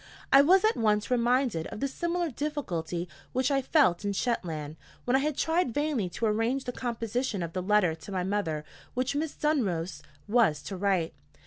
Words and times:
I 0.33 0.41
was 0.41 0.65
at 0.65 0.75
once 0.75 1.11
reminded 1.11 1.67
of 1.67 1.79
the 1.79 1.87
similar 1.87 2.31
difficulty 2.31 3.07
which 3.33 3.51
I 3.51 3.61
felt 3.61 4.03
in 4.03 4.13
Shetland, 4.13 4.77
when 5.05 5.15
I 5.15 5.19
had 5.19 5.37
tried 5.37 5.75
vainly 5.75 6.09
to 6.17 6.25
arrange 6.25 6.63
the 6.63 6.71
composition 6.71 7.43
of 7.43 7.53
the 7.53 7.61
letter 7.61 7.93
to 7.93 8.11
my 8.11 8.23
mother 8.23 8.65
which 8.95 9.15
Miss 9.15 9.35
Dunross 9.35 10.01
was 10.27 10.63
to 10.63 10.75
write. 10.75 11.13